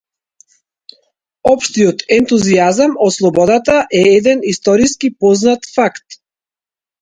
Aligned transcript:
Општиот 1.51 2.01
ентузијазам 2.17 2.95
од 3.09 3.15
слободата 3.17 3.77
е 4.01 4.03
еден 4.15 4.43
историски 4.55 5.13
познат 5.27 5.71
факт. 5.77 6.19